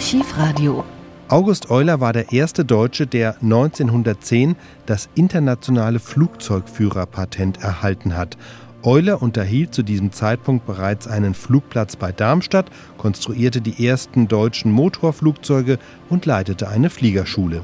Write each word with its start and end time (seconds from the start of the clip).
Archivradio. 0.00 0.82
August 1.28 1.70
Euler 1.70 2.00
war 2.00 2.14
der 2.14 2.32
erste 2.32 2.64
Deutsche, 2.64 3.06
der 3.06 3.34
1910 3.42 4.56
das 4.86 5.10
internationale 5.14 5.98
Flugzeugführerpatent 5.98 7.62
erhalten 7.62 8.16
hat. 8.16 8.38
Euler 8.82 9.20
unterhielt 9.20 9.74
zu 9.74 9.82
diesem 9.82 10.10
Zeitpunkt 10.10 10.64
bereits 10.64 11.06
einen 11.06 11.34
Flugplatz 11.34 11.96
bei 11.96 12.12
Darmstadt, 12.12 12.70
konstruierte 12.96 13.60
die 13.60 13.86
ersten 13.86 14.26
deutschen 14.26 14.72
Motorflugzeuge 14.72 15.78
und 16.08 16.24
leitete 16.24 16.68
eine 16.68 16.88
Fliegerschule. 16.88 17.60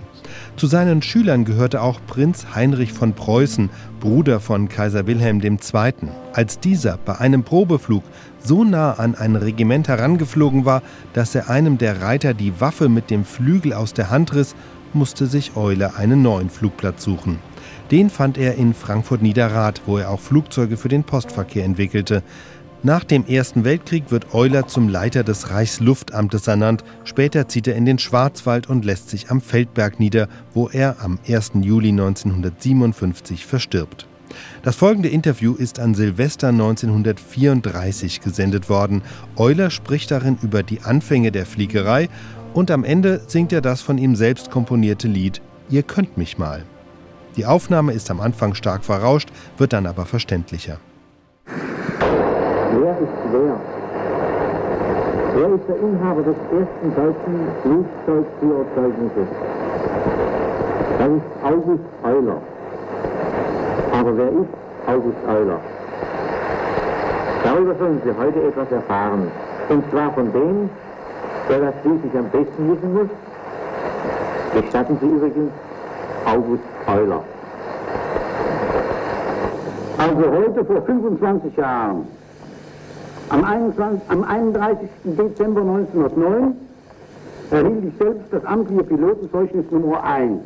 Zu 0.56 0.66
seinen 0.66 1.00
Schülern 1.00 1.46
gehörte 1.46 1.80
auch 1.80 2.00
Prinz 2.06 2.48
Heinrich 2.54 2.92
von 2.92 3.14
Preußen, 3.14 3.70
Bruder 4.00 4.40
von 4.40 4.68
Kaiser 4.68 5.06
Wilhelm 5.06 5.40
II. 5.40 5.92
Als 6.34 6.60
dieser 6.60 6.98
bei 6.98 7.16
einem 7.16 7.44
Probeflug 7.44 8.02
so 8.46 8.64
nah 8.64 8.92
an 8.92 9.14
ein 9.14 9.36
Regiment 9.36 9.88
herangeflogen 9.88 10.64
war, 10.64 10.82
dass 11.12 11.34
er 11.34 11.50
einem 11.50 11.78
der 11.78 12.00
Reiter 12.02 12.34
die 12.34 12.60
Waffe 12.60 12.88
mit 12.88 13.10
dem 13.10 13.24
Flügel 13.24 13.72
aus 13.72 13.92
der 13.92 14.10
Hand 14.10 14.34
riss, 14.34 14.54
musste 14.92 15.26
sich 15.26 15.56
Euler 15.56 15.96
einen 15.96 16.22
neuen 16.22 16.50
Flugplatz 16.50 17.02
suchen. 17.04 17.38
Den 17.90 18.10
fand 18.10 18.38
er 18.38 18.54
in 18.54 18.74
Frankfurt-Niederrad, 18.74 19.82
wo 19.86 19.98
er 19.98 20.10
auch 20.10 20.20
Flugzeuge 20.20 20.76
für 20.76 20.88
den 20.88 21.04
Postverkehr 21.04 21.64
entwickelte. 21.64 22.22
Nach 22.82 23.04
dem 23.04 23.26
Ersten 23.26 23.64
Weltkrieg 23.64 24.10
wird 24.10 24.34
Euler 24.34 24.66
zum 24.68 24.88
Leiter 24.88 25.24
des 25.24 25.50
Reichsluftamtes 25.50 26.46
ernannt. 26.46 26.84
Später 27.04 27.48
zieht 27.48 27.66
er 27.66 27.74
in 27.74 27.84
den 27.84 27.98
Schwarzwald 27.98 28.68
und 28.68 28.84
lässt 28.84 29.10
sich 29.10 29.30
am 29.30 29.40
Feldberg 29.40 29.98
nieder, 29.98 30.28
wo 30.52 30.68
er 30.68 30.96
am 31.00 31.18
1. 31.28 31.52
Juli 31.62 31.90
1957 31.90 33.44
verstirbt. 33.46 34.06
Das 34.62 34.76
folgende 34.76 35.08
Interview 35.08 35.54
ist 35.54 35.78
an 35.78 35.94
Silvester 35.94 36.48
1934 36.48 38.20
gesendet 38.20 38.68
worden. 38.68 39.02
Euler 39.36 39.70
spricht 39.70 40.10
darin 40.10 40.38
über 40.42 40.62
die 40.62 40.82
Anfänge 40.82 41.32
der 41.32 41.46
Fliegerei 41.46 42.08
und 42.54 42.70
am 42.70 42.84
Ende 42.84 43.20
singt 43.26 43.52
er 43.52 43.60
das 43.60 43.82
von 43.82 43.98
ihm 43.98 44.16
selbst 44.16 44.50
komponierte 44.50 45.08
Lied 45.08 45.40
Ihr 45.68 45.82
könnt 45.82 46.16
mich 46.16 46.38
mal. 46.38 46.62
Die 47.36 47.44
Aufnahme 47.44 47.92
ist 47.92 48.08
am 48.10 48.20
Anfang 48.20 48.54
stark 48.54 48.84
verrauscht, 48.84 49.30
wird 49.58 49.72
dann 49.72 49.86
aber 49.86 50.06
verständlicher. 50.06 50.78
Wer 51.46 52.98
ist 52.98 53.18
wer? 53.32 53.60
Wer 55.34 55.54
ist 55.54 55.68
der 55.68 55.76
Inhaber 55.76 56.22
des 56.22 56.36
ersten 56.36 56.94
deutschen 56.94 57.48
Flugzeugführerzeugnisses? 57.62 59.28
Das 60.98 61.10
ist 61.10 61.44
August 61.44 61.84
Euler. 62.04 62.40
Aber 63.98 64.16
wer 64.16 64.28
ist 64.28 64.52
August 64.86 65.16
Euler? 65.26 65.60
Darüber 67.42 67.74
sollen 67.76 68.02
Sie 68.04 68.10
heute 68.18 68.42
etwas 68.42 68.70
erfahren. 68.70 69.30
Und 69.68 69.90
zwar 69.90 70.12
von 70.12 70.32
dem, 70.32 70.68
der 71.48 71.60
das 71.60 71.74
schließlich 71.82 72.12
am 72.16 72.28
besten 72.30 72.70
wissen 72.70 72.94
muss. 72.94 73.08
Gestatten 74.54 74.98
Sie 75.00 75.06
übrigens 75.06 75.52
August 76.26 76.62
Euler. 76.86 77.22
Also 79.98 80.30
heute 80.30 80.64
vor 80.64 80.82
25 80.82 81.56
Jahren 81.56 82.06
am, 83.30 83.44
21, 83.44 84.02
am 84.08 84.24
31. 84.24 84.88
Dezember 85.04 85.62
1909 85.62 86.54
erhielt 87.50 87.84
ich 87.84 87.98
selbst 87.98 88.32
das 88.32 88.44
amtliche 88.44 88.84
Pilotenzeugnis 88.84 89.64
Nummer 89.70 90.04
1. 90.04 90.40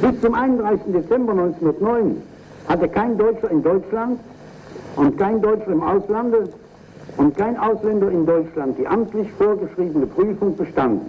Bis 0.00 0.20
zum 0.20 0.34
31. 0.34 0.92
Dezember 0.92 1.32
1909 1.32 2.22
hatte 2.68 2.88
kein 2.88 3.16
Deutscher 3.16 3.50
in 3.50 3.62
Deutschland 3.62 4.20
und 4.96 5.16
kein 5.16 5.40
Deutscher 5.40 5.72
im 5.72 5.82
Auslande 5.82 6.48
und 7.16 7.36
kein 7.36 7.58
Ausländer 7.58 8.10
in 8.10 8.26
Deutschland 8.26 8.78
die 8.78 8.86
amtlich 8.86 9.32
vorgeschriebene 9.32 10.06
Prüfung 10.06 10.56
bestanden. 10.56 11.06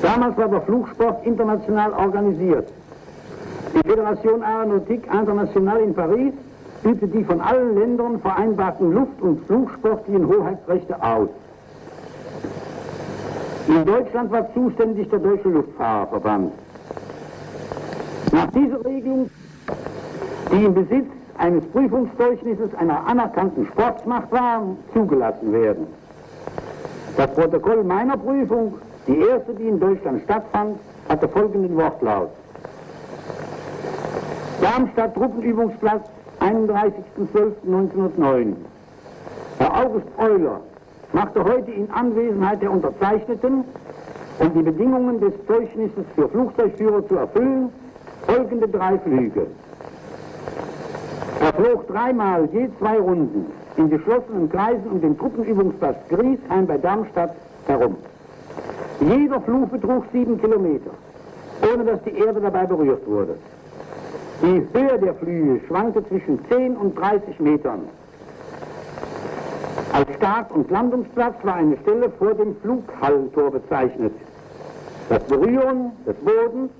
Damals 0.00 0.38
war 0.38 0.48
der 0.48 0.62
Flugsport 0.62 1.26
international 1.26 1.92
organisiert. 1.92 2.68
Die 3.74 3.88
Fédération 3.88 4.42
Aeronautique 4.42 5.06
Internationale 5.12 5.80
in 5.80 5.94
Paris 5.94 6.32
übte 6.84 7.08
die 7.08 7.24
von 7.24 7.40
allen 7.40 7.78
Ländern 7.78 8.20
vereinbarten 8.20 8.92
Luft- 8.92 9.20
und 9.20 9.44
Flugsportlichen 9.46 10.26
Hoheitsrechte 10.28 11.02
aus. 11.02 11.28
In 13.66 13.84
Deutschland 13.84 14.30
war 14.30 14.52
zuständig 14.54 15.10
der 15.10 15.18
Deutsche 15.18 15.50
Luftfahrerverband. 15.50 16.52
Nach 18.48 18.54
dieser 18.54 18.84
Regelung, 18.84 19.30
die 20.50 20.64
im 20.64 20.72
Besitz 20.72 21.06
eines 21.36 21.66
Prüfungszeugnisses 21.66 22.74
einer 22.76 23.06
anerkannten 23.06 23.66
Sportsmacht 23.66 24.32
war, 24.32 24.62
zugelassen 24.94 25.52
werden. 25.52 25.86
Das 27.16 27.30
Protokoll 27.34 27.84
meiner 27.84 28.16
Prüfung, 28.16 28.74
die 29.06 29.18
erste, 29.18 29.52
die 29.54 29.68
in 29.68 29.78
Deutschland 29.78 30.22
stattfand, 30.22 30.78
hatte 31.08 31.28
folgenden 31.28 31.76
Wortlaut. 31.76 32.30
Darmstadt 34.62 35.14
Truppenübungsplatz 35.14 36.08
31.12.1909. 36.40 38.54
Herr 39.58 39.84
August 39.84 40.06
Euler 40.16 40.60
machte 41.12 41.44
heute 41.44 41.70
in 41.70 41.90
Anwesenheit 41.90 42.62
der 42.62 42.70
Unterzeichneten, 42.70 43.64
um 44.38 44.54
die 44.54 44.62
Bedingungen 44.62 45.20
des 45.20 45.34
Zeugnisses 45.46 46.06
für 46.14 46.28
Flugzeugführer 46.28 47.06
zu 47.06 47.16
erfüllen, 47.16 47.68
folgende 48.28 48.68
drei 48.68 48.98
Flüge. 48.98 49.46
Er 51.40 51.52
flog 51.54 51.86
dreimal 51.88 52.48
je 52.52 52.68
zwei 52.78 52.98
Runden 52.98 53.46
in 53.76 53.88
geschlossenen 53.88 54.50
Kreisen 54.50 54.90
um 54.90 55.00
den 55.00 55.16
Truppenübungsplatz 55.16 55.96
Griesheim 56.08 56.66
bei 56.66 56.78
Darmstadt 56.78 57.34
herum. 57.66 57.96
Jeder 59.00 59.40
Flug 59.40 59.70
betrug 59.70 60.04
sieben 60.12 60.40
Kilometer, 60.40 60.90
ohne 61.72 61.84
dass 61.84 62.02
die 62.02 62.18
Erde 62.18 62.40
dabei 62.40 62.66
berührt 62.66 63.06
wurde. 63.06 63.34
Die 64.42 64.66
Höhe 64.72 64.98
der 64.98 65.14
Flüge 65.14 65.60
schwankte 65.66 66.06
zwischen 66.08 66.38
10 66.48 66.76
und 66.76 66.98
30 66.98 67.40
Metern. 67.40 67.80
Als 69.92 70.14
Start- 70.16 70.52
und 70.52 70.70
Landungsplatz 70.70 71.34
war 71.44 71.54
eine 71.54 71.76
Stelle 71.78 72.10
vor 72.10 72.34
dem 72.34 72.56
Flughalltor 72.56 73.50
bezeichnet. 73.52 74.12
Das 75.08 75.22
Berühren 75.24 75.92
des 76.06 76.16
Bodens 76.16 76.70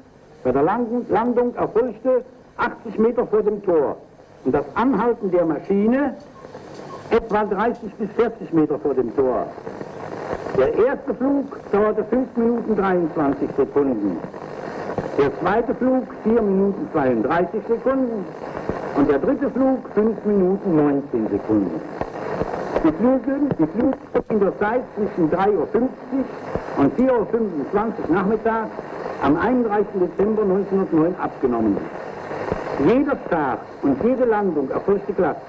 bei 0.45 0.53
der 0.53 0.63
Landung 0.63 1.55
erfolgte 1.57 2.25
80 2.57 2.99
Meter 2.99 3.27
vor 3.27 3.43
dem 3.43 3.63
Tor 3.63 3.97
und 4.45 4.55
das 4.55 4.65
Anhalten 4.75 5.31
der 5.31 5.45
Maschine 5.45 6.15
etwa 7.11 7.45
30 7.45 7.93
bis 7.95 8.11
40 8.17 8.53
Meter 8.53 8.79
vor 8.79 8.95
dem 8.95 9.15
Tor. 9.17 9.47
Der 10.57 10.75
erste 10.75 11.15
Flug 11.15 11.47
dauerte 11.73 12.05
5 12.05 12.37
Minuten 12.37 12.77
23 12.77 13.49
Sekunden. 13.57 14.19
Der 15.19 15.39
zweite 15.41 15.75
Flug 15.75 16.05
4 16.25 16.43
Minuten 16.43 16.89
32 16.93 17.63
Sekunden 17.69 18.25
und 18.97 19.11
der 19.11 19.19
dritte 19.19 19.51
Flug 19.51 19.79
5 19.95 20.25
Minuten 20.25 20.77
19 20.77 21.29
Sekunden. 21.29 21.81
Die 22.85 22.93
Flüge, 22.93 23.41
die 23.59 23.67
Flüge 23.67 23.97
in 24.29 24.41
der 24.41 24.59
Zeit 24.59 24.83
zwischen 24.97 25.31
3.50 25.31 25.55
Uhr 25.55 25.69
und 26.79 26.99
4.25 26.99 27.11
Uhr 28.09 28.15
nachmittags 28.15 28.71
am 29.23 29.37
31. 29.37 29.87
Dezember 30.01 30.43
1909 30.43 31.15
abgenommen. 31.21 31.77
Jeder 32.87 33.17
Start 33.27 33.61
und 33.83 34.03
jede 34.05 34.25
Landung 34.25 34.71
erfolgte 34.71 35.13
glatt. 35.13 35.41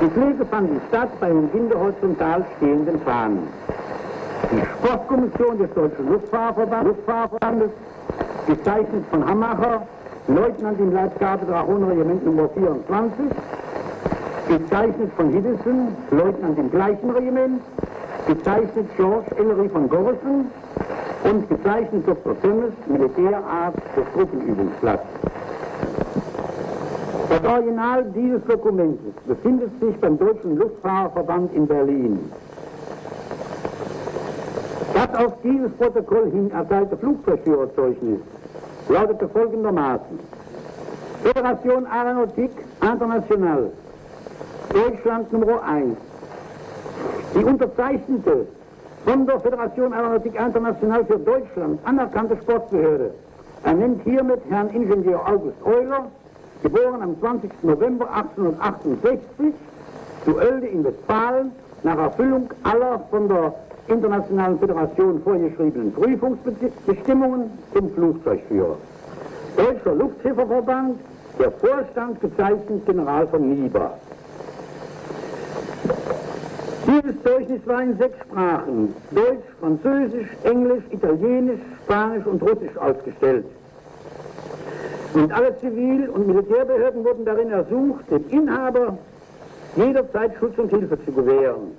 Die 0.00 0.10
Flüge 0.10 0.44
fanden 0.44 0.80
statt 0.88 1.08
bei 1.20 1.28
den 1.28 1.48
hinterhorizontal 1.52 2.44
stehenden 2.56 3.00
Fahnen. 3.00 3.48
Die 4.50 4.62
Sportkommission 4.66 5.58
des 5.58 5.72
Deutschen 5.74 6.10
Luftfahrverbandes 6.10 7.70
gezeichnet 8.46 9.04
von 9.10 9.26
Hammacher, 9.26 9.82
Leutnant 10.28 10.80
im 10.80 10.92
Leibgarde 10.92 11.46
Drachenregiment 11.46 12.24
Nummer 12.24 12.48
24, 12.48 13.26
gezeichnet 14.48 15.10
von 15.16 15.30
Hiddesen, 15.30 15.96
Leutnant 16.10 16.58
im 16.58 16.70
gleichen 16.70 17.10
Regiment, 17.10 17.62
gezeichnet 18.26 18.86
George 18.96 19.26
Ellery 19.36 19.68
von 19.68 19.88
Gorrissen 19.88 20.50
und 21.30 21.48
gezeichnet 21.48 22.06
Dr. 22.06 22.40
Tönnes, 22.40 22.72
Militärarzt 22.86 23.78
des 23.96 24.04
Truppenübungsplatzes. 24.14 25.06
Das 27.28 27.44
Original 27.44 28.04
dieses 28.14 28.44
Dokumentes 28.46 29.14
befindet 29.26 29.70
sich 29.80 29.96
beim 30.00 30.18
Deutschen 30.18 30.56
Luftfahrerverband 30.56 31.54
in 31.54 31.66
Berlin. 31.66 32.18
Das 34.92 35.24
auf 35.24 35.32
dieses 35.44 35.70
Protokoll 35.72 36.30
hin 36.32 36.50
erteilte 36.50 36.96
Flugzeugführerzeugnis 36.96 38.20
lautete 38.88 39.28
folgendermaßen. 39.28 40.18
Föderation 41.22 41.86
Aeronautique 41.86 42.64
International, 42.82 43.70
Deutschland 44.72 45.32
Nummer 45.32 45.62
1. 45.62 45.96
Die 47.34 47.44
unterzeichnete 47.44 48.46
von 49.04 49.26
der 49.26 49.40
Föderation 49.40 49.92
Aeronautique 49.92 50.38
International 50.38 51.04
für 51.04 51.18
Deutschland 51.18 51.80
anerkannte 51.84 52.36
Sportbehörde 52.36 53.12
ernennt 53.64 54.02
hiermit 54.04 54.40
Herrn 54.48 54.70
Ingenieur 54.70 55.20
August 55.26 55.56
Euler, 55.64 56.06
geboren 56.62 57.02
am 57.02 57.18
20. 57.20 57.50
November 57.62 58.08
1868, 58.10 59.54
zu 60.24 60.36
Oelde 60.36 60.66
in 60.66 60.84
Westfalen, 60.84 61.52
nach 61.82 61.98
Erfüllung 61.98 62.50
aller 62.62 63.00
von 63.10 63.28
der 63.28 63.54
Internationalen 63.88 64.58
Föderation 64.58 65.20
vorgeschriebenen 65.22 65.92
Prüfungsbestimmungen 65.92 67.50
zum 67.74 67.90
Flugzeugführer. 67.90 68.76
Deutscher 69.56 69.94
Luftschifferverband, 69.94 71.00
der 71.38 71.50
Vorstand 71.52 72.20
gezeichnet 72.20 72.86
General 72.86 73.26
von 73.26 73.48
Nieber. 73.48 73.94
Dieses 76.90 77.22
Zeugnis 77.22 77.60
war 77.66 77.82
in 77.82 77.96
sechs 77.98 78.18
Sprachen, 78.18 78.92
Deutsch, 79.12 79.46
Französisch, 79.60 80.26
Englisch, 80.42 80.82
Italienisch, 80.90 81.60
Spanisch 81.84 82.26
und 82.26 82.42
Russisch 82.42 82.76
ausgestellt. 82.76 83.44
Und 85.14 85.32
alle 85.32 85.56
Zivil- 85.58 86.08
und 86.08 86.26
Militärbehörden 86.26 87.04
wurden 87.04 87.24
darin 87.24 87.50
ersucht, 87.50 88.10
dem 88.10 88.28
Inhaber 88.30 88.98
jederzeit 89.76 90.32
Schutz 90.40 90.58
und 90.58 90.70
Hilfe 90.70 90.98
zu 91.04 91.12
gewähren. 91.12 91.76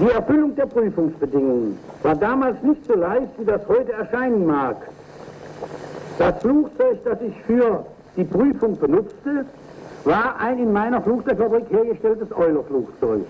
Die 0.00 0.10
Erfüllung 0.10 0.54
der 0.56 0.66
Prüfungsbedingungen 0.66 1.78
war 2.02 2.16
damals 2.16 2.62
nicht 2.62 2.84
so 2.84 2.94
leicht, 2.94 3.38
wie 3.38 3.46
das 3.46 3.66
heute 3.68 3.92
erscheinen 3.92 4.44
mag. 4.44 4.76
Das 6.18 6.38
Flugzeug, 6.42 6.98
das 7.04 7.18
ich 7.22 7.34
für 7.46 7.86
die 8.18 8.24
Prüfung 8.24 8.78
benutzte, 8.78 9.46
war 10.04 10.36
ein 10.38 10.58
in 10.58 10.72
meiner 10.72 11.02
Flugzeugfabrik 11.02 11.66
hergestelltes 11.70 12.28
Euler-Flugzeug. 12.32 13.22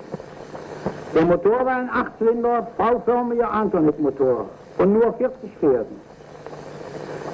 Der 1.15 1.25
Motor 1.25 1.67
war 1.67 1.77
ein 1.77 1.91
Achtzylinder 1.91 2.69
V-förmiger 2.77 3.51
Antonit-Motor 3.53 4.47
von 4.77 4.93
nur 4.93 5.13
40 5.15 5.51
Pferden. 5.59 5.97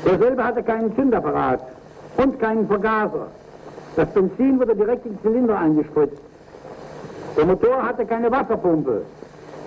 Derselbe 0.05 0.43
hatte 0.43 0.63
keinen 0.63 0.95
Zündapparat 0.95 1.61
und 2.17 2.39
keinen 2.41 2.67
Vergaser. 2.67 3.27
Das 3.97 4.09
Benzin 4.11 4.59
wurde 4.59 4.75
direkt 4.75 5.05
in 5.05 5.13
den 5.13 5.23
Zylinder 5.23 5.59
eingespritzt. 5.59 6.21
Der 7.37 7.45
Motor 7.45 7.83
hatte 7.83 8.07
keine 8.07 8.31
Wasserpumpe. 8.31 9.03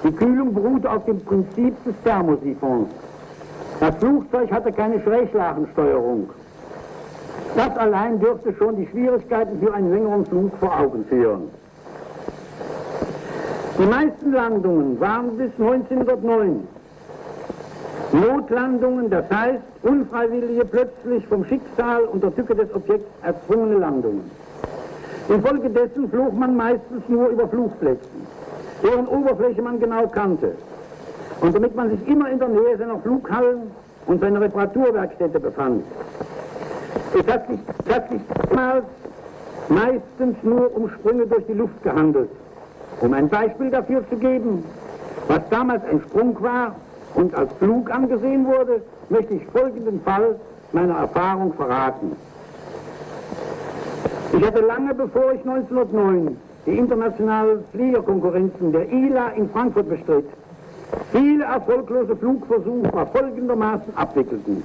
Die 0.03 0.11
Kühlung 0.11 0.53
beruhte 0.53 0.89
auf 0.89 1.05
dem 1.05 1.19
Prinzip 1.19 1.75
des 1.83 1.93
Thermosiphons. 2.03 2.89
Das 3.79 3.95
Flugzeug 3.97 4.51
hatte 4.51 4.71
keine 4.71 5.01
Schräglagensteuerung. 5.01 6.29
Das 7.55 7.77
allein 7.77 8.19
dürfte 8.19 8.53
schon 8.53 8.75
die 8.75 8.87
Schwierigkeiten 8.87 9.59
für 9.59 9.73
einen 9.73 9.91
längeren 9.91 10.25
Flug 10.25 10.51
vor 10.59 10.79
Augen 10.79 11.05
führen. 11.05 11.49
Die 13.77 13.85
meisten 13.85 14.33
Landungen 14.33 14.99
waren 14.99 15.37
bis 15.37 15.51
1909 15.57 16.67
Notlandungen, 18.11 19.09
das 19.09 19.25
heißt 19.29 19.61
unfreiwillige, 19.83 20.65
plötzlich 20.65 21.25
vom 21.27 21.45
Schicksal 21.45 22.03
und 22.03 22.23
der 22.23 22.35
Tücke 22.35 22.55
des 22.55 22.73
Objekts 22.73 23.09
erzwungene 23.23 23.77
Landungen. 23.77 24.29
Infolgedessen 25.29 26.09
flog 26.09 26.33
man 26.33 26.55
meistens 26.57 27.07
nur 27.07 27.29
über 27.29 27.47
Flugplätzen, 27.47 28.27
deren 28.83 29.07
Oberfläche 29.07 29.61
man 29.61 29.79
genau 29.79 30.07
kannte. 30.07 30.53
Und 31.41 31.55
damit 31.55 31.75
man 31.75 31.91
sich 31.91 32.07
immer 32.07 32.29
in 32.29 32.39
der 32.39 32.49
Nähe 32.49 32.77
seiner 32.77 32.97
Flughallen 32.99 33.71
und 34.07 34.21
seiner 34.21 34.41
Reparaturwerkstätte 34.41 35.39
befand. 35.39 35.83
Hat 37.27 38.09
sich 38.09 38.21
damals 38.49 38.85
meistens 39.67 40.37
nur 40.43 40.75
um 40.75 40.89
Sprünge 40.89 41.25
durch 41.25 41.45
die 41.47 41.53
Luft 41.53 41.81
gehandelt. 41.83 42.29
Um 43.01 43.13
ein 43.13 43.29
Beispiel 43.29 43.69
dafür 43.69 44.07
zu 44.09 44.17
geben, 44.17 44.63
was 45.27 45.41
damals 45.49 45.83
ein 45.85 46.01
Sprung 46.01 46.41
war, 46.41 46.75
und 47.15 47.33
als 47.35 47.51
Flug 47.53 47.89
angesehen 47.89 48.45
wurde, 48.45 48.81
möchte 49.09 49.33
ich 49.33 49.45
folgenden 49.47 50.01
Fall 50.01 50.35
meiner 50.71 50.95
Erfahrung 50.95 51.53
verraten. 51.53 52.15
Ich 54.31 54.45
hatte 54.45 54.61
lange 54.61 54.93
bevor 54.93 55.31
ich 55.33 55.39
1909 55.39 56.37
die 56.65 56.77
internationalen 56.77 57.63
Fliegerkonkurrenzen 57.71 58.71
der 58.71 58.91
ILA 58.91 59.29
in 59.29 59.49
Frankfurt 59.49 59.89
bestritt, 59.89 60.25
viele 61.11 61.45
erfolglose 61.45 62.15
Flugversuche 62.15 63.07
folgendermaßen 63.11 63.95
abwickelten. 63.95 64.63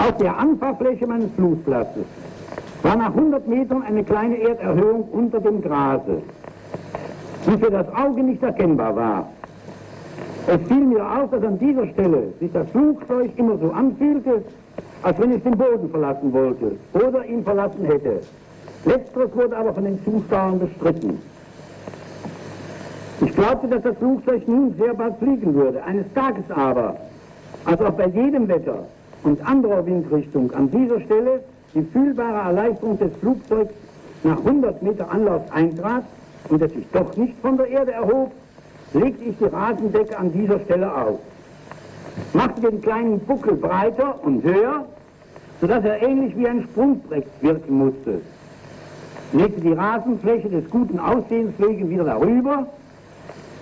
Auf 0.00 0.16
der 0.16 0.34
Anfahrfläche 0.38 1.06
meines 1.06 1.30
Flugplatzes 1.36 2.06
war 2.82 2.96
nach 2.96 3.14
100 3.14 3.46
Metern 3.46 3.82
eine 3.82 4.02
kleine 4.02 4.38
Erderhöhung 4.38 5.02
unter 5.12 5.40
dem 5.40 5.60
Grase, 5.60 6.22
die 7.46 7.58
für 7.58 7.70
das 7.70 7.86
Auge 7.94 8.22
nicht 8.22 8.42
erkennbar 8.42 8.96
war. 8.96 9.28
Es 10.46 10.58
fiel 10.68 10.86
mir 10.86 11.04
auf, 11.04 11.30
dass 11.30 11.44
an 11.44 11.58
dieser 11.58 11.86
Stelle 11.88 12.32
sich 12.40 12.50
das 12.50 12.68
Flugzeug 12.70 13.30
immer 13.36 13.58
so 13.58 13.70
anfühlte, 13.72 14.42
als 15.02 15.18
wenn 15.20 15.32
es 15.32 15.42
den 15.42 15.58
Boden 15.58 15.90
verlassen 15.90 16.32
wollte 16.32 16.76
oder 16.94 17.26
ihn 17.26 17.44
verlassen 17.44 17.84
hätte. 17.84 18.20
Letzteres 18.86 19.36
wurde 19.36 19.54
aber 19.54 19.74
von 19.74 19.84
den 19.84 20.02
Zuschauern 20.02 20.60
bestritten. 20.60 21.18
Ich 23.20 23.34
glaubte, 23.34 23.68
dass 23.68 23.82
das 23.82 23.98
Flugzeug 23.98 24.48
nun 24.48 24.74
sehr 24.78 24.94
bald 24.94 25.18
fliegen 25.18 25.54
würde. 25.54 25.84
Eines 25.84 26.06
Tages 26.14 26.44
aber, 26.48 26.96
als 27.66 27.80
auch 27.82 27.92
bei 27.92 28.06
jedem 28.06 28.48
Wetter 28.48 28.86
und 29.22 29.46
anderer 29.46 29.84
Windrichtung. 29.86 30.52
An 30.52 30.70
dieser 30.70 31.00
Stelle 31.00 31.40
die 31.74 31.82
fühlbare 31.82 32.48
Erleichterung 32.48 32.98
des 32.98 33.12
Flugzeugs 33.20 33.72
nach 34.24 34.38
100 34.38 34.82
Meter 34.82 35.10
Anlauf 35.10 35.42
eintrat 35.52 36.04
und 36.48 36.62
es 36.62 36.72
sich 36.72 36.86
doch 36.92 37.16
nicht 37.16 37.34
von 37.40 37.56
der 37.56 37.68
Erde 37.68 37.92
erhob, 37.92 38.32
legte 38.92 39.24
ich 39.24 39.36
die 39.38 39.44
Rasendecke 39.44 40.18
an 40.18 40.32
dieser 40.32 40.58
Stelle 40.60 40.92
auf, 40.92 41.20
machte 42.32 42.60
den 42.60 42.80
kleinen 42.80 43.20
Buckel 43.20 43.54
breiter 43.54 44.18
und 44.24 44.42
höher, 44.42 44.84
sodass 45.60 45.84
er 45.84 46.02
ähnlich 46.02 46.36
wie 46.36 46.48
ein 46.48 46.62
Sprungbrett 46.64 47.26
wirken 47.40 47.78
musste, 47.78 48.20
legte 49.32 49.60
die 49.60 49.72
Rasenfläche 49.72 50.48
des 50.48 50.68
guten 50.70 50.98
Aussehens 50.98 51.52
wegen 51.58 51.88
wieder 51.88 52.04
darüber, 52.04 52.66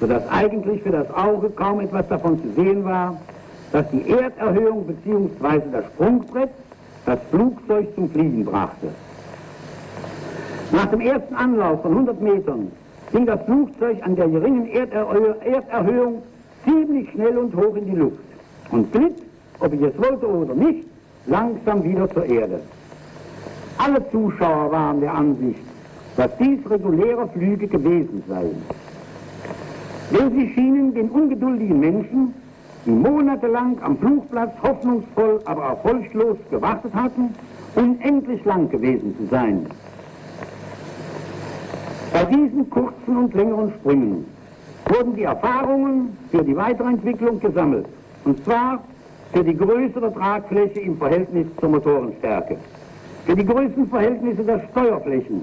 sodass 0.00 0.26
eigentlich 0.31 0.82
für 0.82 0.93
das 0.93 1.10
Auge 1.12 1.50
kaum 1.50 1.81
etwas 1.81 2.08
davon 2.08 2.40
zu 2.40 2.49
sehen 2.52 2.84
war, 2.84 3.19
dass 3.73 3.87
die 3.91 4.09
Erderhöhung 4.09 4.87
bzw. 4.87 5.61
das 5.73 5.85
Sprungbrett 5.87 6.50
das 7.06 7.19
Flugzeug 7.31 7.88
zum 7.94 8.11
Fliegen 8.11 8.44
brachte. 8.44 8.88
Nach 10.73 10.87
dem 10.87 11.00
ersten 11.00 11.35
Anlauf 11.35 11.81
von 11.82 11.93
100 11.93 12.20
Metern 12.20 12.70
ging 13.12 13.25
das 13.25 13.43
Flugzeug 13.44 13.99
an 14.03 14.17
der 14.17 14.29
geringen 14.29 14.67
Erderhöhung 14.67 16.23
ziemlich 16.65 17.11
schnell 17.11 17.38
und 17.38 17.56
hoch 17.56 17.75
in 17.76 17.87
die 17.87 17.97
Luft 17.97 18.19
und 18.70 18.93
glitt, 18.93 19.23
ob 19.61 19.73
ich 19.73 19.81
es 19.81 19.97
wollte 19.99 20.26
oder 20.26 20.55
nicht, 20.55 20.87
langsam 21.26 21.82
wieder 21.85 22.11
zur 22.11 22.26
Erde. 22.26 22.61
Alle 23.79 24.11
Zuschauer 24.11 24.70
waren 24.70 25.00
der 25.00 25.15
Ansicht, 25.15 25.61
dass 26.17 26.31
dies 26.38 26.59
reguläre 26.69 27.29
Flüge 27.29 27.67
gewesen 27.67 28.23
seien. 28.29 28.62
Denn 30.10 30.31
sie 30.32 30.53
schienen 30.53 30.93
den 30.94 31.08
ungeduldigen 31.10 31.81
Menschen, 31.81 32.34
die 32.88 32.94
monatelang 32.94 33.76
am 33.82 33.98
Flugplatz 33.98 34.52
hoffnungsvoll, 34.62 35.42
aber 35.44 35.62
erfolglos 35.64 36.38
gewartet 36.50 36.94
hatten, 36.94 37.34
unendlich 37.74 38.42
lang 38.46 38.70
gewesen 38.70 39.14
zu 39.18 39.26
sein. 39.26 39.66
Bei 42.14 42.24
diesen 42.24 42.70
kurzen 42.70 43.16
und 43.18 43.34
längeren 43.34 43.70
Sprüngen 43.74 44.24
wurden 44.88 45.14
die 45.16 45.24
Erfahrungen 45.24 46.16
für 46.30 46.42
die 46.42 46.56
Weiterentwicklung 46.56 47.38
gesammelt. 47.40 47.84
Und 48.24 48.42
zwar 48.44 48.82
für 49.34 49.44
die 49.44 49.54
größere 49.54 50.10
Tragfläche 50.14 50.80
im 50.80 50.96
Verhältnis 50.96 51.46
zur 51.60 51.68
Motorenstärke, 51.68 52.56
für 53.26 53.36
die 53.36 53.44
Größenverhältnisse 53.44 54.44
der 54.44 54.62
Steuerflächen, 54.70 55.42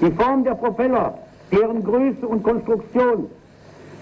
die 0.00 0.10
Form 0.10 0.42
der 0.42 0.56
Propeller, 0.56 1.16
deren 1.52 1.84
Größe 1.84 2.26
und 2.26 2.42
Konstruktion, 2.42 3.28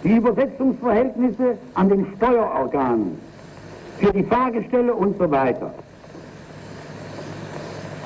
die 0.04 0.16
Übersetzungsverhältnisse 0.16 1.59
an 1.75 1.88
den 1.88 2.06
Steuerorganen, 2.16 3.18
für 3.99 4.12
die 4.12 4.25
Fahrgestelle 4.25 4.92
und 4.92 5.16
so 5.18 5.30
weiter. 5.30 5.73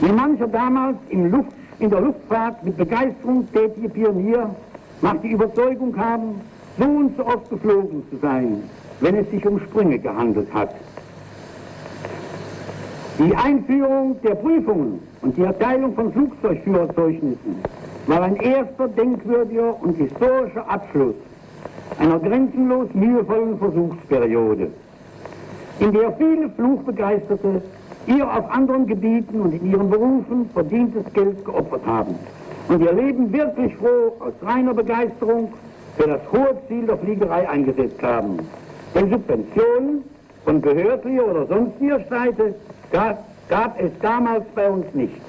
Wie 0.01 0.13
mancher 0.13 0.49
damals 0.49 0.97
im 1.09 1.31
Luft 1.31 1.53
in 1.79 1.91
der 1.91 2.01
Luftfahrt 2.01 2.63
mit 2.65 2.77
Begeisterung 2.77 3.51
tätige 3.53 3.89
Pionier 3.89 4.51
mag 5.01 5.21
die 5.23 5.33
Überzeugung 5.33 5.97
haben, 5.97 6.41
so 6.79 6.85
und 6.85 7.17
so 7.17 7.27
oft 7.27 7.49
geflogen 7.49 8.03
zu 8.11 8.17
sein, 8.19 8.63
wenn 9.01 9.17
es 9.17 9.31
sich 9.31 9.47
um 9.47 9.59
Sprünge 9.61 9.99
gehandelt 9.99 10.53
hat. 10.53 10.75
Die 13.19 13.35
Einführung 13.35 14.21
der 14.23 14.35
Prüfungen 14.35 15.01
und 15.23 15.37
die 15.39 15.43
Erteilung 15.43 15.95
von 15.95 16.13
Flugzeugführerzeugnissen 16.13 17.57
war 18.07 18.23
ein 18.23 18.37
erster 18.37 18.89
denkwürdiger 18.89 19.83
und 19.83 19.97
historischer 19.97 20.69
Abschluss 20.69 21.15
einer 21.99 22.19
grenzenlos 22.19 22.89
mühevollen 22.95 23.59
Versuchsperiode, 23.59 24.71
in 25.81 25.93
der 25.93 26.13
viele 26.13 26.51
Fluchbegeisterte 26.51 27.63
ihr 28.07 28.31
auf 28.31 28.51
anderen 28.51 28.87
Gebieten 28.87 29.41
und 29.41 29.53
in 29.53 29.71
ihren 29.71 29.91
Berufen 29.91 30.49
verdientes 30.53 31.05
Geld 31.13 31.45
geopfert 31.45 31.85
haben 31.87 32.15
und 32.69 32.81
ihr 32.83 32.93
Leben 32.93 33.33
wirklich 33.33 33.75
froh 33.77 34.17
aus 34.21 34.33
reiner 34.43 34.75
Begeisterung 34.75 35.53
für 35.97 36.09
das 36.09 36.21
hohe 36.33 36.57
Ziel 36.69 36.87
der 36.87 36.99
Fliegerei 36.99 37.49
eingesetzt 37.49 38.03
haben. 38.03 38.39
Denn 38.95 39.11
Subventionen 39.11 40.05
von 40.45 40.61
behördlicher 40.61 41.27
oder 41.27 41.47
sonstiger 41.47 42.01
Seite 42.09 42.55
gab, 42.93 43.25
gab 43.49 43.81
es 43.81 43.91
damals 44.01 44.45
bei 44.55 44.71
uns 44.71 44.87
nicht. 44.95 45.21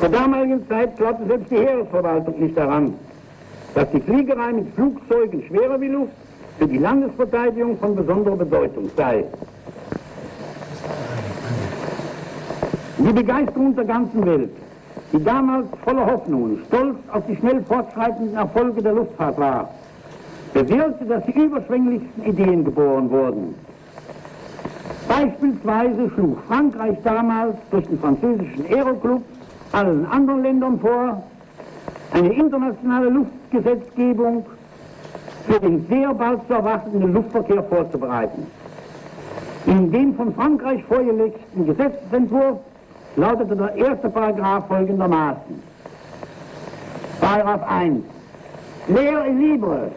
Zur 0.00 0.08
damaligen 0.08 0.66
Zeit 0.68 0.96
glaubte 0.96 1.26
selbst 1.26 1.50
die 1.50 1.56
Heeresverwaltung 1.56 2.38
nicht 2.38 2.56
daran, 2.56 2.94
dass 3.76 3.90
die 3.90 4.00
Fliegerei 4.00 4.54
mit 4.54 4.74
Flugzeugen 4.74 5.42
schwerer 5.48 5.78
wie 5.78 5.88
Luft 5.88 6.12
für 6.58 6.66
die 6.66 6.78
Landesverteidigung 6.78 7.76
von 7.76 7.94
besonderer 7.94 8.36
Bedeutung 8.36 8.90
sei. 8.96 9.22
Die 12.96 13.12
Begeisterung 13.12 13.76
der 13.76 13.84
ganzen 13.84 14.24
Welt, 14.24 14.50
die 15.12 15.22
damals 15.22 15.66
voller 15.84 16.06
Hoffnungen, 16.06 16.64
stolz 16.68 16.96
auf 17.12 17.26
die 17.26 17.36
schnell 17.36 17.62
fortschreitenden 17.64 18.34
Erfolge 18.34 18.82
der 18.82 18.94
Luftfahrt 18.94 19.38
war, 19.38 19.68
bewirkte, 20.54 21.04
dass 21.04 21.22
die 21.26 21.38
überschwänglichsten 21.38 22.24
Ideen 22.24 22.64
geboren 22.64 23.10
wurden. 23.10 23.54
Beispielsweise 25.06 26.10
schlug 26.14 26.38
Frankreich 26.48 26.96
damals 27.04 27.56
durch 27.70 27.84
den 27.84 27.98
französischen 27.98 28.64
Aeroclub 28.70 29.22
allen 29.72 30.06
anderen 30.06 30.42
Ländern 30.42 30.80
vor, 30.80 31.22
eine 32.12 32.32
internationale 32.32 33.08
Luftgesetzgebung 33.08 34.46
für 35.46 35.60
den 35.60 35.86
sehr 35.88 36.12
bald 36.14 36.46
zu 36.46 36.54
erwartenden 36.54 37.12
Luftverkehr 37.12 37.62
vorzubereiten. 37.64 38.46
In 39.66 39.90
dem 39.90 40.14
von 40.14 40.34
Frankreich 40.34 40.84
vorgelegten 40.84 41.66
Gesetzentwurf 41.66 42.58
lautete 43.16 43.56
der 43.56 43.74
erste 43.74 44.08
Paragraph 44.08 44.66
folgendermaßen. 44.68 45.62
Paragraph 47.20 47.62
1. 47.68 48.02
L'air 48.88 49.24
est 49.24 49.32
libre, 49.32 49.90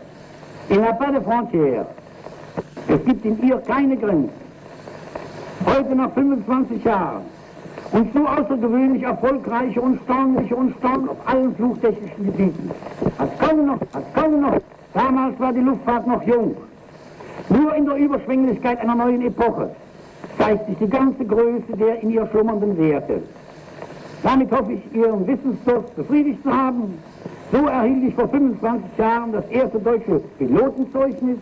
il 0.70 0.80
n'a 0.80 0.94
pas 0.94 1.12
de 1.12 1.20
frontières. 1.20 1.86
Es 2.88 3.06
gibt 3.06 3.24
in 3.26 3.40
ihr 3.44 3.58
keine 3.58 3.96
Grenzen. 3.98 4.32
Heute 5.66 5.96
nach 5.96 6.12
25 6.14 6.84
Jahren 6.84 7.22
und 7.92 8.14
so 8.14 8.28
außergewöhnlich 8.28 9.04
erfolgreiche 9.04 9.82
und 9.82 10.00
staunliche 10.04 10.56
und 10.56 10.76
staun 10.78 11.10
auf 11.10 11.18
allen 11.26 11.56
flugtechnischen 11.56 12.26
Gebieten. 12.26 12.72
Hat 13.18 13.40
kaum 13.40 13.66
noch, 13.66 13.82
hat 13.94 14.14
kaum 14.14 14.42
noch. 14.42 14.60
Damals 14.94 15.40
war 15.40 15.54
die 15.54 15.62
Luftfahrt 15.62 16.08
noch 16.08 16.24
jung. 16.24 16.56
Nur 17.50 17.76
in 17.76 17.86
der 17.86 17.96
Überschwänglichkeit 17.96 18.80
einer 18.82 18.96
neuen 18.96 19.22
Epoche 19.22 19.72
zeigt 20.38 20.68
sich 20.68 20.78
die 20.78 20.90
ganze 20.90 21.26
Größe 21.26 21.76
der 21.78 22.02
in 22.02 22.12
ihr 22.12 22.28
schlummernden 22.28 22.78
Werte. 22.78 23.22
Damit 24.24 24.52
hoffe 24.52 24.74
ich, 24.74 24.96
Ihren 24.96 25.26
Wissensdurst 25.26 25.96
befriedigt 25.96 26.44
zu 26.44 26.52
haben. 26.52 26.94
So 27.52 27.66
erhielt 27.68 28.10
ich 28.10 28.16
vor 28.16 28.28
25 28.28 28.98
Jahren 28.98 29.32
das 29.32 29.48
erste 29.50 29.80
deutsche 29.80 30.22
Pilotenzeugnis. 30.38 31.38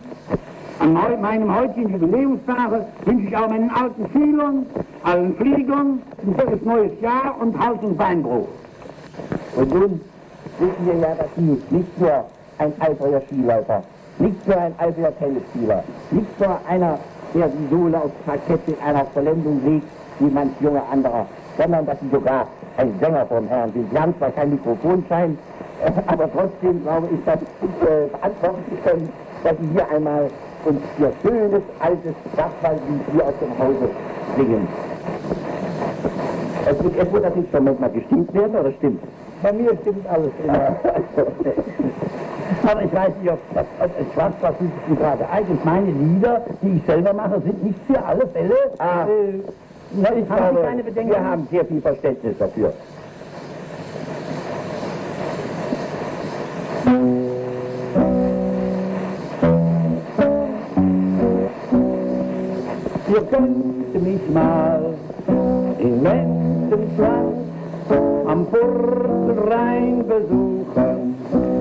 An 0.80 0.92
meinem 0.92 1.54
heutigen 1.54 1.90
Jubiläumstage 1.90 2.86
wünsche 3.04 3.26
ich 3.26 3.36
auch 3.36 3.48
meinen 3.48 3.70
alten 3.70 4.08
Schülern, 4.12 4.66
allen 5.02 5.34
Fliegern 5.36 6.02
ein 6.22 6.36
gutes 6.36 6.62
neues 6.64 7.00
Jahr 7.00 7.36
und 7.40 7.58
Hals- 7.58 7.82
und 7.82 7.96
Beinbruch. 7.96 8.48
Und 9.56 9.74
nun 9.74 10.00
wissen 10.58 10.86
wir 10.86 10.94
ja, 10.94 11.14
dass 11.16 11.26
Sie 11.36 11.42
nicht 11.42 11.98
nur 11.98 12.24
ein 12.58 12.72
eifriger 12.80 13.20
Skiläufer, 13.22 13.82
nicht 14.18 14.46
nur 14.46 14.56
ein 14.56 14.74
eifriger 14.78 15.16
Tennisspieler, 15.18 15.82
nicht 16.12 16.40
nur 16.40 16.60
einer, 16.68 16.98
der 17.34 17.48
die 17.48 17.68
Sohle 17.70 18.00
aufs 18.00 18.14
Parkett 18.24 18.60
in 18.68 18.76
einer 18.80 19.04
Vollendung 19.06 19.60
legt, 19.64 19.86
wie 20.20 20.30
manch 20.30 20.52
junger 20.60 20.84
anderer, 20.92 21.26
sondern 21.58 21.86
dass 21.86 21.98
Sie 22.00 22.08
sogar 22.10 22.46
ein 22.76 22.94
Sänger 23.00 23.26
vom 23.26 23.48
Herrn 23.48 23.72
sind. 23.72 23.90
Sie 23.90 23.98
haben 23.98 24.16
zwar 24.18 24.30
kein 24.30 24.50
Mikrofonschein, 24.50 25.36
aber 26.06 26.30
trotzdem 26.32 26.82
glaube 26.82 27.08
ich, 27.12 27.24
dass 27.24 27.38
äh, 27.40 28.06
beantworten 28.12 28.78
können, 28.84 29.12
dass 29.42 29.56
Sie 29.58 29.68
hier 29.72 29.88
einmal 29.90 30.30
uns 30.64 30.80
Ihr 30.98 31.12
schönes, 31.22 31.62
altes 31.80 32.14
Sachwaldlied 32.36 33.02
hier 33.12 33.24
aus 33.24 33.34
dem 33.40 33.58
Hause 33.58 33.88
singen. 34.36 34.68
Es 36.66 36.82
wird, 36.82 36.96
es 36.98 37.12
wird 37.12 37.24
das 37.24 37.34
Instrument 37.34 37.80
mal 37.80 37.90
gestimmt 37.90 38.34
werden, 38.34 38.56
oder 38.56 38.72
stimmt? 38.72 39.02
Bei 39.42 39.52
mir 39.52 39.70
stimmt 39.80 40.06
alles 40.08 40.32
immer. 40.44 40.76
Aber 42.70 42.82
ich 42.82 42.92
weiß 42.92 43.12
nicht, 43.22 43.32
ob, 43.32 43.38
ob, 43.54 43.66
ob 43.80 43.90
es 44.00 44.12
Schwarzwald 44.14 44.56
ist 44.60 44.98
gerade. 44.98 45.28
Eigentlich 45.30 45.64
meine 45.64 45.90
Lieder, 45.90 46.42
die 46.62 46.76
ich 46.76 46.84
selber 46.86 47.12
mache, 47.14 47.40
sind 47.40 47.64
nicht 47.64 47.78
für 47.86 48.04
alle 48.04 48.26
Fälle. 48.26 48.54
Ah. 48.78 49.04
Äh, 49.04 49.40
na, 49.92 50.10
ich 50.12 50.24
Sie 50.24 50.62
keine 50.62 50.82
Bedenken? 50.82 51.10
wir 51.12 51.24
haben 51.24 51.48
sehr 51.50 51.64
viel 51.64 51.80
Verständnis 51.80 52.36
dafür. 52.38 52.74
Könnt 63.30 64.02
mich 64.02 64.20
mal 64.32 64.94
in 65.78 66.02
Menschenschwanz 66.02 67.36
am 68.26 68.46
Purzelrhein 68.46 70.04
besuchen. 70.06 71.14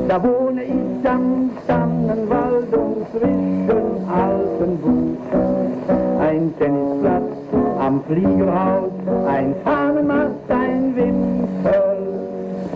Da 0.07 0.23
wohne 0.23 0.63
ich 0.63 1.09
am 1.09 1.49
Tannenwald 1.67 2.73
und 2.73 3.05
zwischen 3.11 4.09
alten 4.09 4.77
Buchen. 4.77 6.19
Ein 6.21 6.53
Tennisplatz 6.57 7.33
am 7.79 8.01
Fliegerhaus, 8.05 8.91
ein 9.27 9.53
Fahnenmast, 9.65 10.49
ein 10.49 10.95
Wimpel. 10.95 11.97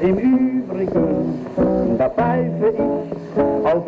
Im 0.02 0.18
Übrigen, 0.18 1.46
da 1.98 2.10
pfeife 2.10 2.74
ich 2.74 3.66
auf 3.66 3.84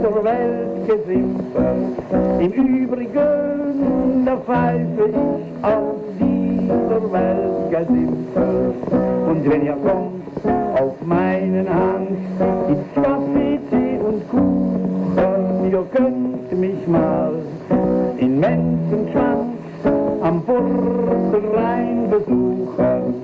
dieser 0.00 0.24
Welt 0.24 0.88
gesimpelt. 0.88 1.98
Im 2.40 2.52
Übrigen, 2.52 4.24
da 4.24 4.36
pfeife 4.36 5.08
ich 5.08 5.64
auf 5.64 5.96
dieser 6.18 7.12
Welt 7.12 7.70
gesimpelt. 7.70 8.74
Und 9.28 9.50
wenn 9.50 9.64
ihr 9.64 9.76
kommt 9.76 10.80
auf 10.80 10.94
meinen 11.04 11.68
Hand, 11.68 12.18
gibt's 12.66 12.94
Kaffee, 12.94 13.58
Tee 13.70 13.98
und 14.02 14.28
Kuchen. 14.30 15.70
Ihr 15.70 15.84
könnt 15.92 16.58
mich 16.58 16.86
mal 16.88 17.32
in 18.18 18.40
Menschenschwanz 18.40 19.49
am 20.22 20.42
Purzelrhein 20.44 22.10
besuchen. 22.10 23.14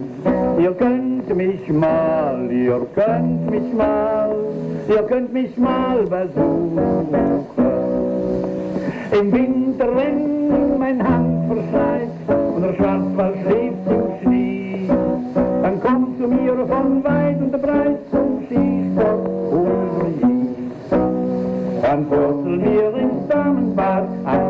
Ihr 0.59 0.73
könnt 0.73 1.37
mich 1.37 1.69
mal, 1.69 2.51
ihr 2.51 2.87
könnt 2.95 3.51
mich 3.51 3.75
mal, 3.75 4.35
ihr 4.89 5.03
könnt 5.03 5.33
mich 5.33 5.57
mal 5.59 5.99
besuchen. 6.05 7.15
Im 9.19 9.33
Winter, 9.33 9.89
wenn 9.95 10.79
mein 10.79 11.07
Hand 11.07 11.47
verschneit 11.49 12.11
und 12.55 12.63
der 12.63 12.75
Schwarzwald 12.75 13.37
schläft 13.43 13.87
im 13.89 14.23
Schnee, 14.23 14.89
dann 15.63 15.81
kommt 15.81 16.19
zu 16.19 16.29
mir 16.29 16.67
von 16.67 17.05
weit 17.05 17.41
und 17.41 17.63
breit 17.63 17.99
zum 18.11 18.41
Skisport 18.47 19.29
je. 20.21 21.83
Dann 21.83 22.07
purzel 22.07 22.57
mir 22.57 22.97
ins 22.97 23.29
Damenbad 23.29 24.09
ein 24.25 24.46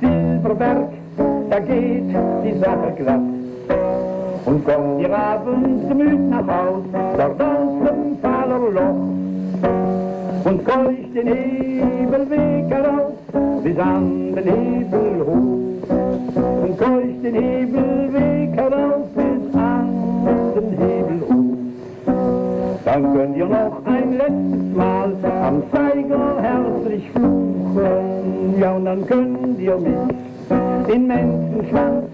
Silberberg, 0.00 0.90
da 1.50 1.58
geht 1.60 2.10
die 2.44 2.58
Sache 2.58 2.92
glatt. 2.96 3.20
Und 4.44 4.64
kommt 4.64 5.00
ihr 5.00 5.16
abends 5.16 5.94
müd 5.94 6.30
nach 6.30 6.46
Haus, 6.46 6.84
dort 7.16 7.40
aus 7.40 7.88
dem 7.88 8.18
Fahlerloch. 8.22 9.02
Und 10.44 10.64
keucht 10.64 11.14
den 11.14 11.26
Hebelweg 11.26 12.70
heraus, 12.70 13.14
bis 13.64 13.78
an 13.78 14.34
den 14.34 14.44
Hebel 14.44 15.26
hoch. 15.26 16.62
Und 16.62 16.78
keucht 16.78 17.24
den 17.24 17.34
Hebelweg 17.34 18.56
heraus, 18.56 18.95
Dann 22.96 23.12
könnt 23.12 23.36
ihr 23.36 23.44
noch 23.44 23.84
ein 23.84 24.12
letztes 24.14 24.74
Mal 24.74 25.12
am 25.42 25.62
Zeiger 25.70 26.40
herzlich 26.40 27.10
fluchen. 27.10 28.58
Ja, 28.58 28.72
und 28.72 28.86
dann 28.86 29.06
könnt 29.06 29.60
ihr 29.60 29.76
mich 29.76 30.94
in 30.94 31.06
Menschenschwanz 31.06 32.06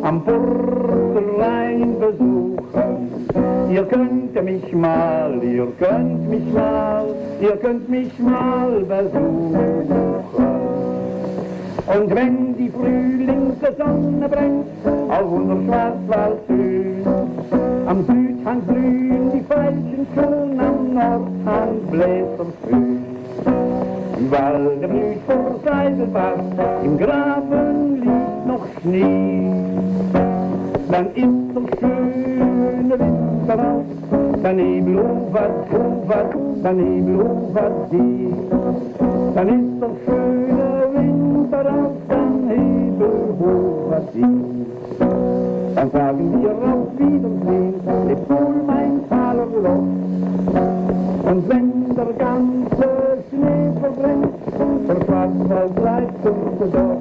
am 0.00 0.24
Purzelrhein 0.24 1.96
besuchen. 2.00 3.26
Ihr 3.70 3.84
könnt 3.84 4.42
mich 4.42 4.72
mal, 4.72 5.38
ihr 5.42 5.70
könnt 5.78 6.30
mich 6.30 6.52
mal, 6.54 7.04
ihr 7.42 7.56
könnt 7.56 7.90
mich 7.90 8.18
mal 8.18 8.70
besuchen. 8.88 9.86
Und 11.94 12.14
wenn 12.14 12.56
die 12.56 12.70
Frühlingssonne 12.70 14.28
brennt 14.30 14.66
auf 15.10 15.30
unser 15.30 15.62
Schwarzwaldhöhen, 15.66 17.04
am 17.86 18.06
Südhang 18.42 18.60
blühen 18.62 19.30
die 19.32 19.48
Veilchen 19.48 20.06
schon, 20.14 20.58
am 20.58 20.94
Nordhang 20.94 21.78
bläst 21.92 22.40
er 22.40 22.46
schön. 22.60 23.04
Im 24.18 24.30
Walde 24.32 24.88
blüht 24.88 25.20
vor 25.26 25.60
Seidelbach, 25.64 26.42
im 26.82 26.98
Graben 26.98 28.00
liegt 28.00 28.46
noch 28.48 28.66
Schnee. 28.80 29.48
Dann 30.90 31.06
ist 31.14 31.54
der 31.54 31.78
schöne 31.78 32.98
Winter 32.98 33.58
aus, 33.58 34.42
der 34.42 34.52
Nebel 34.54 34.98
ufert, 34.98 35.68
ufert, 35.70 36.34
der 36.64 36.72
Nebel 36.72 37.20
ufert 37.20 37.90
See. 37.92 38.34
Dann 39.36 39.48
ist 39.48 39.82
der 39.82 39.90
schöne 40.04 40.68
Winter 40.94 41.60
aus, 41.60 41.94
der 42.10 42.56
Nebel 42.56 43.12
ufert 43.38 44.12
See. 44.14 45.31
Dann 45.74 45.90
sagen 45.90 46.42
wir 46.42 46.50
auf 46.50 46.98
Wiedersehen, 46.98 47.74
leb 48.06 48.28
wohl 48.28 48.62
mein 48.66 49.08
Talerloch. 49.08 49.88
Und 51.30 51.48
wenn 51.48 51.94
der 51.94 52.12
ganze 52.18 52.88
Schnee 53.30 53.72
verbrennt, 53.80 54.34
der 54.88 54.96
Schwarzwald 55.04 55.74
bleibt 55.74 56.26
uns 56.26 56.72
doch. 56.72 57.00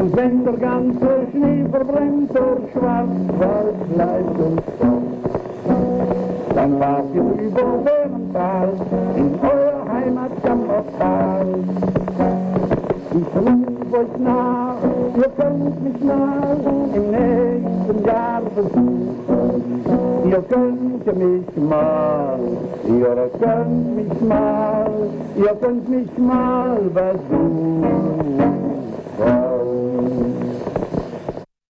Und 0.00 0.16
wenn 0.16 0.44
der 0.44 0.52
ganze 0.52 1.08
Schnee 1.32 1.64
verbrennt, 1.70 2.30
der 2.34 2.56
Schwarzwald 2.72 3.94
bleibt 3.94 4.38
uns 4.38 4.62
doch. 4.80 5.02
Dann 6.54 6.80
wart 6.80 7.04
ihr 7.14 7.46
über 7.46 7.78
Bärental, 7.84 8.68
in 9.16 9.30
euer 9.42 9.92
Heimatkammertal. 9.92 11.46
Ich 13.14 13.36
ruf 13.36 13.94
euch 13.94 14.18
nach, 14.18 14.91
ihr 15.16 15.28
könnt 15.36 15.82
mich 15.82 16.02
nach 16.02 16.56
im 16.94 17.10
nächsten 17.10 18.04
Jahr 18.06 18.42
besuchen. 18.54 19.12
Ihr 20.30 20.42
könnt 20.48 21.06
mich 21.06 21.56
mal, 21.56 22.38
ihr 22.86 23.30
könnt 23.38 23.96
mich 23.96 24.20
mal, 24.20 24.90
ihr 25.36 25.54
könnt 25.60 25.88
mich 25.88 26.18
mal 26.18 26.78
besuchen. 26.94 28.22